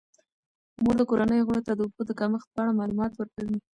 مور 0.83 0.95
د 0.97 1.01
کورنۍ 1.09 1.39
غړو 1.47 1.61
ته 1.67 1.71
د 1.75 1.79
اوبو 1.85 2.01
د 2.07 2.11
کمښت 2.19 2.47
په 2.53 2.59
اړه 2.63 2.77
معلومات 2.79 3.11
ورکوي. 3.15 3.57